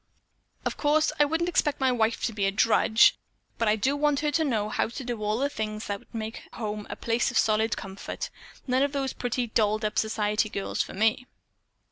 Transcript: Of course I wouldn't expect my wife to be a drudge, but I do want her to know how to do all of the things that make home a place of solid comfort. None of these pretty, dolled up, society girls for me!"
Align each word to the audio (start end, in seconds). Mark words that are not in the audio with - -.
Of 0.65 0.77
course 0.77 1.11
I 1.19 1.25
wouldn't 1.25 1.47
expect 1.47 1.79
my 1.79 1.91
wife 1.91 2.25
to 2.25 2.33
be 2.33 2.47
a 2.47 2.51
drudge, 2.51 3.19
but 3.59 3.67
I 3.67 3.75
do 3.75 3.95
want 3.95 4.21
her 4.21 4.31
to 4.31 4.43
know 4.43 4.67
how 4.67 4.87
to 4.89 5.03
do 5.03 5.21
all 5.21 5.39
of 5.39 5.41
the 5.51 5.55
things 5.55 5.85
that 5.85 6.11
make 6.11 6.41
home 6.53 6.87
a 6.89 6.95
place 6.95 7.29
of 7.29 7.37
solid 7.37 7.77
comfort. 7.77 8.31
None 8.65 8.81
of 8.81 8.93
these 8.93 9.13
pretty, 9.13 9.45
dolled 9.45 9.85
up, 9.85 9.99
society 9.99 10.49
girls 10.49 10.81
for 10.81 10.93
me!" 10.95 11.27